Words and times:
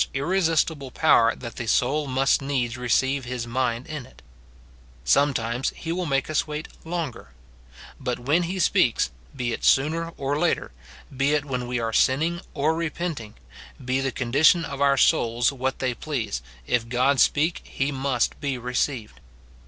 289 0.15 0.27
irresistible 0.27 0.89
power 0.89 1.35
that 1.35 1.57
the 1.57 1.67
soul 1.67 2.07
must 2.07 2.41
needs 2.41 2.75
receive 2.75 3.23
his 3.25 3.45
mind 3.45 3.85
in 3.85 4.03
it; 4.07 4.23
sometimes 5.03 5.71
he 5.75 5.91
will 5.91 6.07
make 6.07 6.27
us 6.27 6.47
wait 6.47 6.67
longer: 6.83 7.29
but 7.99 8.17
when 8.17 8.41
he 8.41 8.57
speaks, 8.57 9.11
be 9.35 9.53
it 9.53 9.63
sooner 9.63 10.09
or 10.17 10.39
later, 10.39 10.71
be 11.15 11.35
it 11.35 11.45
when 11.45 11.67
we 11.67 11.79
are 11.79 11.93
sinning 11.93 12.41
or 12.55 12.73
repenting, 12.73 13.35
be 13.85 13.99
the 14.01 14.11
condition 14.11 14.65
of 14.65 14.81
our 14.81 14.97
souls 14.97 15.51
what 15.51 15.77
they 15.77 15.93
please, 15.93 16.41
if 16.65 16.89
God 16.89 17.19
speak, 17.19 17.61
he 17.63 17.91
must 17.91 18.41
be 18.41 18.57
re 18.57 18.73
ceived. 18.73 19.19